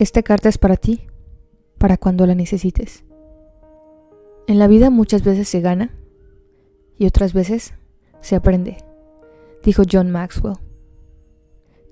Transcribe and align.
Esta 0.00 0.22
carta 0.22 0.48
es 0.48 0.56
para 0.56 0.76
ti, 0.76 1.02
para 1.76 1.98
cuando 1.98 2.24
la 2.24 2.34
necesites. 2.34 3.04
En 4.46 4.58
la 4.58 4.66
vida 4.66 4.88
muchas 4.88 5.22
veces 5.22 5.46
se 5.46 5.60
gana 5.60 5.94
y 6.96 7.04
otras 7.04 7.34
veces 7.34 7.74
se 8.22 8.34
aprende, 8.34 8.78
dijo 9.62 9.82
John 9.92 10.10
Maxwell. 10.10 10.56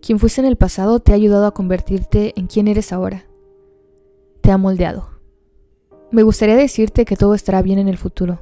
Quien 0.00 0.18
fuiste 0.18 0.40
en 0.40 0.46
el 0.46 0.56
pasado 0.56 1.00
te 1.00 1.12
ha 1.12 1.16
ayudado 1.16 1.44
a 1.44 1.52
convertirte 1.52 2.32
en 2.40 2.46
quien 2.46 2.66
eres 2.66 2.94
ahora. 2.94 3.26
Te 4.40 4.52
ha 4.52 4.56
moldeado. 4.56 5.10
Me 6.10 6.22
gustaría 6.22 6.56
decirte 6.56 7.04
que 7.04 7.16
todo 7.16 7.34
estará 7.34 7.60
bien 7.60 7.78
en 7.78 7.88
el 7.88 7.98
futuro, 7.98 8.38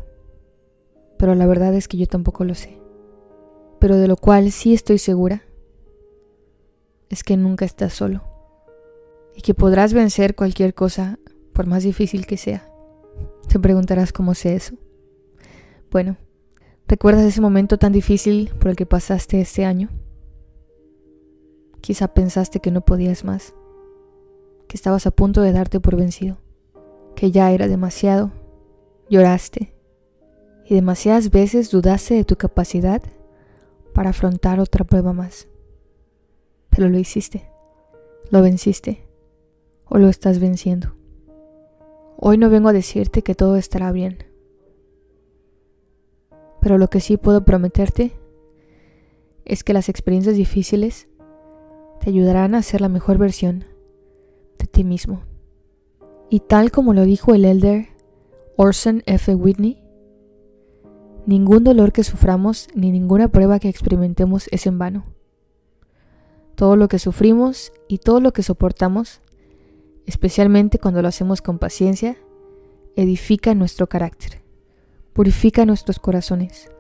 pero 1.19 1.35
la 1.35 1.47
verdad 1.47 1.75
es 1.75 1.89
que 1.89 1.97
yo 1.97 2.07
tampoco 2.07 2.45
lo 2.45 2.55
sé. 2.55 2.81
Pero 3.81 3.97
de 3.97 4.07
lo 4.07 4.17
cual 4.17 4.53
sí 4.53 4.75
estoy 4.75 4.99
segura 4.99 5.43
es 7.09 7.25
que 7.25 7.37
nunca 7.37 7.65
estás 7.65 7.93
solo 7.93 8.36
y 9.37 9.43
que 9.43 9.55
podrás 9.55 9.93
vencer 9.93 10.35
cualquier 10.35 10.75
cosa 10.75 11.19
por 11.53 11.67
más 11.67 11.83
difícil 11.83 12.27
que 12.27 12.39
sea. 12.39 12.69
Te 13.49 13.61
preguntarás 13.61 14.13
cómo 14.13 14.35
sé 14.35 14.57
eso. 14.57 14.75
Bueno, 15.91 16.17
¿recuerdas 16.89 17.25
ese 17.25 17.43
momento 17.43 17.79
tan 17.79 17.93
difícil 17.93 18.51
por 18.59 18.71
el 18.71 18.77
que 18.77 18.87
pasaste 18.87 19.41
este 19.41 19.67
año? 19.67 19.91
Quizá 21.83 22.09
pensaste 22.09 22.61
que 22.61 22.71
no 22.71 22.81
podías 22.81 23.25
más, 23.25 23.55
que 24.69 24.77
estabas 24.77 25.07
a 25.07 25.11
punto 25.11 25.43
de 25.43 25.53
darte 25.53 25.81
por 25.81 25.97
vencido, 25.97 26.39
que 27.15 27.31
ya 27.31 27.53
era 27.53 27.69
demasiado, 27.69 28.33
lloraste 29.11 29.75
y 30.65 30.75
demasiadas 30.75 31.31
veces 31.31 31.71
dudaste 31.71 32.15
de 32.15 32.25
tu 32.25 32.37
capacidad 32.37 33.03
para 33.93 34.11
afrontar 34.11 34.61
otra 34.61 34.85
prueba 34.85 35.13
más. 35.13 35.47
Pero 36.71 36.89
lo 36.89 36.99
hiciste, 36.99 37.49
lo 38.31 38.43
venciste 38.43 39.06
o 39.89 39.99
lo 39.99 40.09
estás 40.09 40.39
venciendo. 40.39 40.95
Hoy 42.19 42.39
no 42.39 42.51
vengo 42.51 42.69
a 42.69 42.73
decirte 42.73 43.23
que 43.23 43.35
todo 43.35 43.57
estará 43.57 43.93
bien, 43.93 44.19
pero 46.61 46.79
lo 46.79 46.89
que 46.89 47.01
sí 47.01 47.17
puedo 47.17 47.45
prometerte 47.45 48.13
es 49.45 49.63
que 49.63 49.73
las 49.73 49.89
experiencias 49.89 50.37
difíciles 50.37 51.09
te 52.01 52.11
ayudarán 52.11 52.55
a 52.55 52.63
ser 52.63 52.81
la 52.81 52.89
mejor 52.89 53.19
versión 53.19 53.65
de 54.59 54.67
ti 54.67 54.83
mismo. 54.83 55.23
Y 56.29 56.41
tal 56.41 56.73
como 56.73 56.93
lo 56.93 57.05
dijo 57.05 57.35
el 57.35 57.45
elder 57.45 57.89
Orson 58.57 59.03
F. 59.07 59.35
Whitney, 59.35 59.81
ningún 61.27 61.63
dolor 61.63 61.93
que 61.93 62.03
suframos 62.03 62.69
ni 62.75 62.91
ninguna 62.91 63.29
prueba 63.29 63.59
que 63.59 63.69
experimentemos 63.69 64.49
es 64.51 64.67
en 64.67 64.79
vano. 64.79 65.05
Todo 66.55 66.75
lo 66.77 66.89
que 66.89 66.99
sufrimos 66.99 67.73
y 67.87 67.99
todo 67.99 68.21
lo 68.21 68.33
que 68.33 68.43
soportamos, 68.43 69.21
especialmente 70.07 70.79
cuando 70.79 71.03
lo 71.03 71.09
hacemos 71.09 71.43
con 71.43 71.59
paciencia, 71.59 72.17
edifica 72.95 73.55
nuestro 73.55 73.89
carácter, 73.89 74.43
purifica 75.13 75.67
nuestros 75.67 75.99
corazones, 75.99 76.71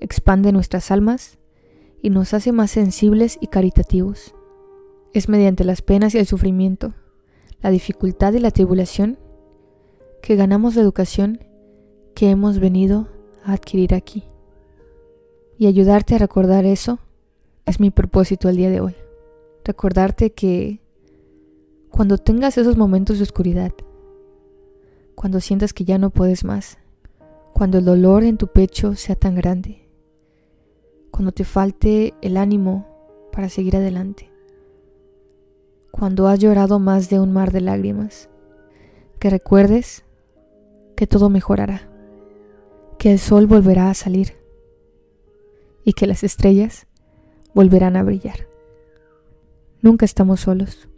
expande 0.00 0.52
nuestras 0.52 0.90
almas 0.90 1.38
y 2.02 2.10
nos 2.10 2.34
hace 2.34 2.52
más 2.52 2.70
sensibles 2.70 3.38
y 3.40 3.48
caritativos. 3.48 4.34
Es 5.12 5.28
mediante 5.28 5.64
las 5.64 5.82
penas 5.82 6.14
y 6.14 6.18
el 6.18 6.26
sufrimiento, 6.26 6.94
la 7.60 7.70
dificultad 7.70 8.32
y 8.32 8.40
la 8.40 8.50
tribulación, 8.50 9.18
que 10.22 10.36
ganamos 10.36 10.74
la 10.74 10.82
educación 10.82 11.44
que 12.14 12.30
hemos 12.30 12.58
venido 12.58 13.08
a 13.44 13.52
adquirir 13.52 13.94
aquí. 13.94 14.24
Y 15.56 15.66
ayudarte 15.66 16.14
a 16.14 16.18
recordar 16.18 16.64
eso 16.64 16.98
es 17.66 17.80
mi 17.80 17.90
propósito 17.90 18.48
el 18.48 18.56
día 18.56 18.70
de 18.70 18.80
hoy. 18.80 18.94
Recordarte 19.64 20.32
que 20.32 20.80
cuando 21.90 22.18
tengas 22.18 22.58
esos 22.58 22.76
momentos 22.76 23.18
de 23.18 23.24
oscuridad, 23.24 23.72
cuando 25.14 25.40
sientas 25.40 25.72
que 25.72 25.84
ya 25.84 25.98
no 25.98 26.10
puedes 26.10 26.44
más, 26.44 26.78
cuando 27.52 27.78
el 27.78 27.84
dolor 27.84 28.22
en 28.22 28.36
tu 28.36 28.46
pecho 28.46 28.94
sea 28.94 29.16
tan 29.16 29.34
grande, 29.34 29.88
cuando 31.10 31.32
te 31.32 31.44
falte 31.44 32.14
el 32.22 32.36
ánimo 32.36 32.86
para 33.32 33.48
seguir 33.48 33.76
adelante, 33.76 34.30
cuando 35.90 36.28
has 36.28 36.38
llorado 36.38 36.78
más 36.78 37.10
de 37.10 37.18
un 37.18 37.32
mar 37.32 37.50
de 37.50 37.60
lágrimas, 37.60 38.28
que 39.18 39.30
recuerdes 39.30 40.04
que 40.94 41.06
todo 41.06 41.30
mejorará, 41.30 41.88
que 42.98 43.10
el 43.10 43.18
sol 43.18 43.46
volverá 43.46 43.90
a 43.90 43.94
salir 43.94 44.36
y 45.84 45.94
que 45.94 46.06
las 46.06 46.22
estrellas 46.22 46.86
volverán 47.54 47.96
a 47.96 48.02
brillar. 48.02 48.46
Nunca 49.80 50.04
estamos 50.04 50.40
solos, 50.40 50.88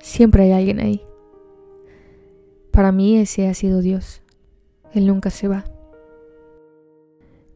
siempre 0.00 0.44
hay 0.44 0.52
alguien 0.52 0.80
ahí. 0.80 1.02
Para 2.70 2.92
mí 2.92 3.16
ese 3.16 3.48
ha 3.48 3.54
sido 3.54 3.80
Dios, 3.80 4.22
Él 4.92 5.06
nunca 5.06 5.30
se 5.30 5.48
va. 5.48 5.64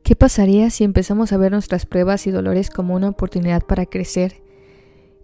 ¿Qué 0.03 0.17
pasaría 0.17 0.71
si 0.71 0.83
empezamos 0.83 1.33
a 1.33 1.37
ver 1.37 1.53
nuestras 1.53 1.87
pruebas 1.87 2.27
y 2.27 2.31
dolores 2.31 2.71
como 2.71 2.95
una 2.95 3.11
oportunidad 3.11 3.63
para 3.63 3.87
crecer 3.87 4.43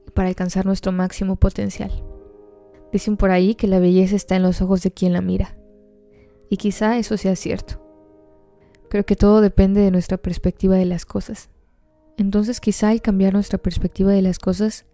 y 0.07 0.11
para 0.13 0.29
alcanzar 0.29 0.65
nuestro 0.65 0.93
máximo 0.93 1.37
potencial? 1.37 2.05
Dicen 2.93 3.17
por 3.17 3.31
ahí 3.31 3.55
que 3.55 3.67
la 3.67 3.81
belleza 3.81 4.15
está 4.15 4.37
en 4.37 4.43
los 4.43 4.63
ojos 4.63 4.83
de 4.83 4.93
quien 4.93 5.13
la 5.13 5.23
mira. 5.23 5.57
Y 6.49 6.57
quizá 6.57 6.99
eso 6.99 7.17
sea 7.17 7.35
cierto. 7.35 7.83
Creo 8.89 9.05
que 9.05 9.17
todo 9.17 9.41
depende 9.41 9.81
de 9.81 9.91
nuestra 9.91 10.19
perspectiva 10.19 10.77
de 10.77 10.85
las 10.85 11.05
cosas. 11.05 11.51
Entonces 12.17 12.61
quizá 12.61 12.93
el 12.93 13.03
cambiar 13.03 13.33
nuestra 13.33 13.59
perspectiva 13.59 14.13
de 14.13 14.23
las 14.23 14.39
cosas 14.39 14.87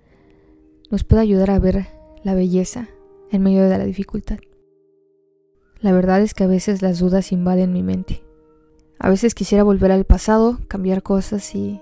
nos 0.91 1.05
pueda 1.05 1.22
ayudar 1.22 1.50
a 1.50 1.59
ver 1.59 1.87
la 2.25 2.34
belleza 2.34 2.88
en 3.31 3.43
medio 3.43 3.69
de 3.69 3.78
la 3.78 3.84
dificultad. 3.84 4.38
La 5.81 5.93
verdad 5.93 6.21
es 6.21 6.34
que 6.34 6.44
a 6.44 6.49
veces 6.49 6.83
las 6.83 6.99
dudas 6.99 7.33
invaden 7.33 7.72
mi 7.72 7.83
mente 7.83 8.22
a 9.05 9.10
veces 9.10 9.34
quisiera 9.34 9.65
volver 9.65 9.91
al 9.91 10.05
pasado, 10.05 10.61
cambiar 10.69 11.03
cosas 11.03 11.56
y 11.56 11.81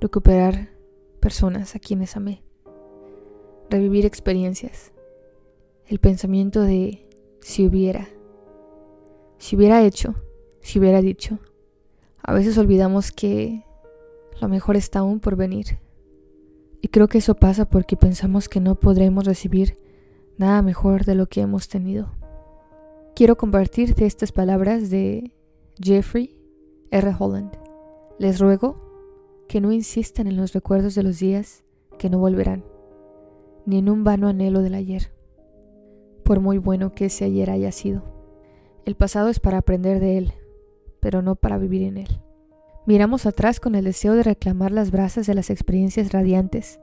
recuperar 0.00 0.70
personas 1.20 1.76
a 1.76 1.78
quienes 1.78 2.16
amé. 2.16 2.42
Revivir 3.70 4.04
experiencias. 4.04 4.92
El 5.86 6.00
pensamiento 6.00 6.62
de 6.62 7.08
si 7.42 7.64
hubiera. 7.64 8.08
Si 9.38 9.54
hubiera 9.54 9.84
hecho, 9.84 10.16
si 10.62 10.80
hubiera 10.80 11.00
dicho. 11.00 11.38
A 12.20 12.32
veces 12.32 12.58
olvidamos 12.58 13.12
que 13.12 13.64
lo 14.40 14.48
mejor 14.48 14.74
está 14.74 14.98
aún 14.98 15.20
por 15.20 15.36
venir. 15.36 15.78
Y 16.82 16.88
creo 16.88 17.06
que 17.06 17.18
eso 17.18 17.36
pasa 17.36 17.64
porque 17.64 17.96
pensamos 17.96 18.48
que 18.48 18.60
no 18.60 18.74
podremos 18.74 19.24
recibir 19.24 19.76
nada 20.36 20.62
mejor 20.62 21.04
de 21.04 21.14
lo 21.14 21.28
que 21.28 21.40
hemos 21.40 21.68
tenido. 21.68 22.10
Quiero 23.14 23.36
compartirte 23.36 24.04
estas 24.04 24.32
palabras 24.32 24.90
de 24.90 25.32
Jeffrey 25.80 26.36
R. 26.90 27.14
Holland. 27.16 27.56
Les 28.18 28.40
ruego 28.40 29.44
que 29.48 29.60
no 29.60 29.70
insistan 29.70 30.26
en 30.26 30.36
los 30.36 30.52
recuerdos 30.52 30.96
de 30.96 31.04
los 31.04 31.20
días 31.20 31.62
que 31.98 32.10
no 32.10 32.18
volverán, 32.18 32.64
ni 33.64 33.78
en 33.78 33.88
un 33.88 34.02
vano 34.02 34.26
anhelo 34.26 34.60
del 34.60 34.74
ayer, 34.74 35.12
por 36.24 36.40
muy 36.40 36.58
bueno 36.58 36.94
que 36.94 37.04
ese 37.04 37.24
ayer 37.24 37.48
haya 37.50 37.70
sido. 37.70 38.02
El 38.84 38.96
pasado 38.96 39.28
es 39.28 39.38
para 39.38 39.58
aprender 39.58 40.00
de 40.00 40.18
él, 40.18 40.32
pero 40.98 41.22
no 41.22 41.36
para 41.36 41.58
vivir 41.58 41.82
en 41.82 41.98
él. 41.98 42.20
Miramos 42.86 43.26
atrás 43.26 43.60
con 43.60 43.74
el 43.74 43.84
deseo 43.84 44.14
de 44.14 44.22
reclamar 44.22 44.72
las 44.72 44.90
brasas 44.90 45.26
de 45.26 45.34
las 45.34 45.50
experiencias 45.50 46.12
radiantes, 46.12 46.80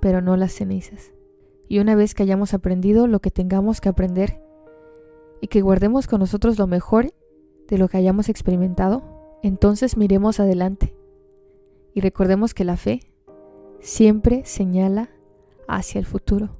pero 0.00 0.20
no 0.20 0.36
las 0.36 0.52
cenizas. 0.52 1.12
Y 1.68 1.78
una 1.78 1.94
vez 1.94 2.14
que 2.14 2.22
hayamos 2.22 2.52
aprendido 2.52 3.06
lo 3.06 3.20
que 3.20 3.30
tengamos 3.30 3.80
que 3.80 3.88
aprender, 3.88 4.42
y 5.42 5.48
que 5.48 5.60
guardemos 5.60 6.06
con 6.06 6.20
nosotros 6.20 6.56
lo 6.56 6.68
mejor 6.68 7.12
de 7.68 7.76
lo 7.76 7.88
que 7.88 7.98
hayamos 7.98 8.28
experimentado, 8.28 9.02
entonces 9.42 9.96
miremos 9.96 10.38
adelante 10.38 10.94
y 11.94 12.00
recordemos 12.00 12.54
que 12.54 12.64
la 12.64 12.76
fe 12.76 13.00
siempre 13.80 14.42
señala 14.44 15.10
hacia 15.66 15.98
el 15.98 16.06
futuro. 16.06 16.56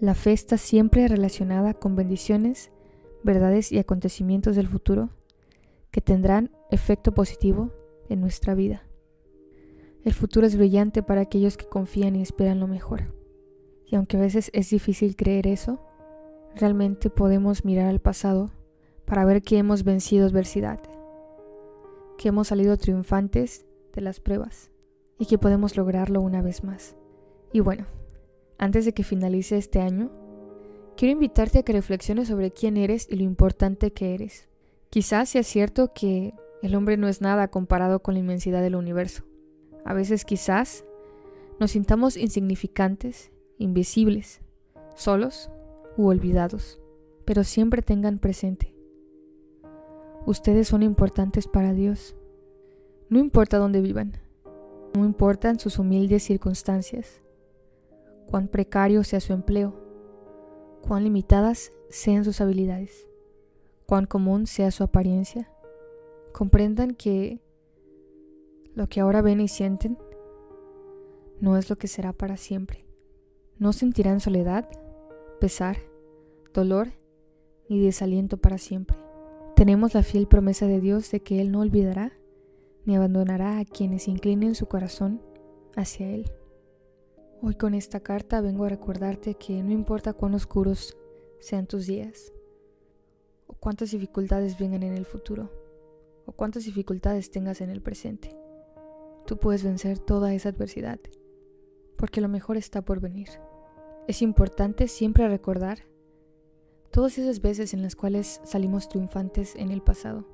La 0.00 0.14
fe 0.14 0.32
está 0.32 0.56
siempre 0.56 1.06
relacionada 1.06 1.74
con 1.74 1.96
bendiciones, 1.96 2.70
verdades 3.22 3.72
y 3.72 3.78
acontecimientos 3.78 4.56
del 4.56 4.68
futuro 4.68 5.10
tendrán 6.00 6.50
efecto 6.70 7.12
positivo 7.12 7.72
en 8.08 8.20
nuestra 8.20 8.54
vida. 8.54 8.82
El 10.04 10.14
futuro 10.14 10.46
es 10.46 10.56
brillante 10.56 11.02
para 11.02 11.22
aquellos 11.22 11.56
que 11.56 11.66
confían 11.66 12.16
y 12.16 12.22
esperan 12.22 12.60
lo 12.60 12.66
mejor. 12.66 13.14
Y 13.86 13.96
aunque 13.96 14.16
a 14.16 14.20
veces 14.20 14.50
es 14.54 14.70
difícil 14.70 15.16
creer 15.16 15.46
eso, 15.46 15.80
realmente 16.54 17.10
podemos 17.10 17.64
mirar 17.64 17.86
al 17.86 18.00
pasado 18.00 18.50
para 19.04 19.24
ver 19.24 19.42
que 19.42 19.58
hemos 19.58 19.84
vencido 19.84 20.26
adversidad, 20.26 20.80
que 22.16 22.28
hemos 22.28 22.48
salido 22.48 22.76
triunfantes 22.76 23.66
de 23.94 24.02
las 24.02 24.20
pruebas 24.20 24.70
y 25.18 25.26
que 25.26 25.38
podemos 25.38 25.76
lograrlo 25.76 26.20
una 26.20 26.42
vez 26.42 26.62
más. 26.64 26.96
Y 27.52 27.60
bueno, 27.60 27.86
antes 28.58 28.84
de 28.84 28.92
que 28.92 29.04
finalice 29.04 29.56
este 29.56 29.80
año, 29.80 30.10
quiero 30.96 31.12
invitarte 31.12 31.58
a 31.58 31.62
que 31.62 31.72
reflexiones 31.72 32.28
sobre 32.28 32.50
quién 32.50 32.76
eres 32.76 33.08
y 33.10 33.16
lo 33.16 33.22
importante 33.22 33.92
que 33.92 34.14
eres. 34.14 34.47
Quizás 34.90 35.28
sea 35.28 35.42
cierto 35.42 35.92
que 35.92 36.34
el 36.62 36.74
hombre 36.74 36.96
no 36.96 37.08
es 37.08 37.20
nada 37.20 37.48
comparado 37.48 38.00
con 38.00 38.14
la 38.14 38.20
inmensidad 38.20 38.62
del 38.62 38.76
universo. 38.76 39.24
A 39.84 39.94
veces 39.94 40.24
quizás 40.24 40.84
nos 41.60 41.72
sintamos 41.72 42.16
insignificantes 42.16 43.32
invisibles, 43.58 44.40
solos 44.94 45.50
u 45.96 46.06
olvidados, 46.06 46.80
pero 47.24 47.44
siempre 47.44 47.82
tengan 47.82 48.18
presente. 48.18 48.74
Ustedes 50.26 50.68
son 50.68 50.82
importantes 50.82 51.48
para 51.48 51.72
Dios. 51.72 52.16
No 53.08 53.18
importa 53.18 53.58
dónde 53.58 53.80
vivan, 53.80 54.12
no 54.94 55.04
importan 55.04 55.58
sus 55.58 55.78
humildes 55.78 56.22
circunstancias, 56.22 57.22
cuán 58.26 58.48
precario 58.48 59.02
sea 59.04 59.20
su 59.20 59.32
empleo, 59.32 59.74
cuán 60.86 61.04
limitadas 61.04 61.72
sean 61.88 62.24
sus 62.24 62.40
habilidades, 62.40 63.07
cuán 63.88 64.04
común 64.04 64.46
sea 64.46 64.70
su 64.70 64.84
apariencia. 64.84 65.50
Comprendan 66.32 66.94
que 66.94 67.40
lo 68.74 68.86
que 68.86 69.00
ahora 69.00 69.22
ven 69.22 69.40
y 69.40 69.48
sienten 69.48 69.96
no 71.40 71.56
es 71.56 71.70
lo 71.70 71.76
que 71.76 71.88
será 71.88 72.12
para 72.12 72.36
siempre. 72.36 72.84
No 73.56 73.72
sentirán 73.72 74.20
soledad, 74.20 74.68
pesar, 75.40 75.78
dolor 76.52 76.88
ni 77.70 77.82
desaliento 77.82 78.36
para 78.36 78.58
siempre. 78.58 78.98
Tenemos 79.56 79.94
la 79.94 80.02
fiel 80.02 80.28
promesa 80.28 80.66
de 80.66 80.80
Dios 80.80 81.10
de 81.10 81.20
que 81.20 81.40
Él 81.40 81.50
no 81.50 81.60
olvidará 81.60 82.12
ni 82.84 82.94
abandonará 82.94 83.58
a 83.58 83.64
quienes 83.64 84.06
inclinen 84.06 84.54
su 84.54 84.66
corazón 84.66 85.22
hacia 85.76 86.10
Él. 86.10 86.30
Hoy 87.40 87.54
con 87.54 87.72
esta 87.72 88.00
carta 88.00 88.42
vengo 88.42 88.66
a 88.66 88.68
recordarte 88.68 89.34
que 89.34 89.62
no 89.62 89.72
importa 89.72 90.12
cuán 90.12 90.34
oscuros 90.34 90.94
sean 91.40 91.66
tus 91.66 91.86
días, 91.86 92.32
cuántas 93.60 93.90
dificultades 93.90 94.58
vengan 94.58 94.82
en 94.82 94.94
el 94.94 95.04
futuro, 95.04 95.50
o 96.26 96.32
cuántas 96.32 96.64
dificultades 96.64 97.30
tengas 97.30 97.60
en 97.60 97.70
el 97.70 97.82
presente, 97.82 98.36
tú 99.26 99.38
puedes 99.38 99.64
vencer 99.64 99.98
toda 99.98 100.32
esa 100.34 100.50
adversidad, 100.50 100.98
porque 101.96 102.20
lo 102.20 102.28
mejor 102.28 102.56
está 102.56 102.82
por 102.82 103.00
venir. 103.00 103.28
Es 104.06 104.22
importante 104.22 104.88
siempre 104.88 105.28
recordar 105.28 105.78
todas 106.90 107.18
esas 107.18 107.40
veces 107.40 107.74
en 107.74 107.82
las 107.82 107.96
cuales 107.96 108.40
salimos 108.44 108.88
triunfantes 108.88 109.54
en 109.56 109.70
el 109.70 109.82
pasado, 109.82 110.26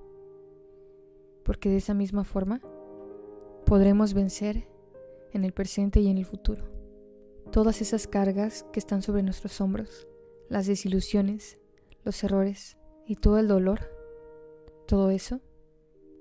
porque 1.45 1.69
de 1.69 1.77
esa 1.77 1.95
misma 1.95 2.25
forma 2.25 2.61
podremos 3.67 4.15
vencer 4.15 4.69
en 5.33 5.45
el 5.45 5.53
presente 5.53 6.01
y 6.01 6.09
en 6.09 6.19
el 6.19 6.27
futuro. 6.27 6.65
Todas 7.51 7.81
esas 7.81 8.07
cargas 8.07 8.65
que 8.73 8.81
están 8.81 9.03
sobre 9.03 9.23
nuestros 9.23 9.61
hombros, 9.61 10.07
las 10.49 10.67
desilusiones, 10.67 11.59
los 12.05 12.23
errores 12.23 12.77
y 13.07 13.17
todo 13.17 13.39
el 13.39 13.49
dolor, 13.49 13.81
todo 14.87 15.11
eso 15.11 15.41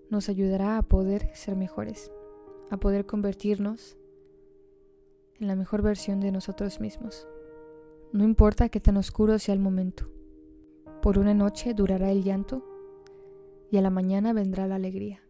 nos 0.10 0.30
ayudará 0.30 0.78
a 0.78 0.84
poder 0.84 1.30
ser 1.36 1.56
mejores, 1.56 2.12
a 2.70 2.78
poder 2.78 3.06
convertirnos 3.06 3.98
en 5.40 5.48
la 5.48 5.56
mejor 5.56 5.82
versión 5.82 6.20
de 6.20 6.32
nosotros 6.32 6.80
mismos. 6.80 7.28
No 8.12 8.24
importa 8.24 8.70
qué 8.70 8.80
tan 8.80 8.98
oscuro 8.98 9.40
sea 9.40 9.54
el 9.54 9.60
momento. 9.60 10.08
Por 11.02 11.18
una 11.18 11.34
noche 11.34 11.74
durará 11.74 12.12
el 12.12 12.24
llanto 12.24 12.64
y 13.72 13.78
a 13.78 13.82
la 13.82 13.90
mañana 13.90 14.34
vendrá 14.34 14.68
la 14.68 14.76
alegría. 14.76 15.22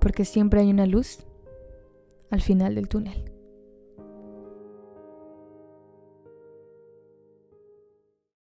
Porque 0.00 0.24
siempre 0.24 0.60
hay 0.60 0.70
una 0.70 0.86
luz 0.86 1.26
al 2.30 2.40
final 2.40 2.74
del 2.74 2.88
túnel. 2.88 3.29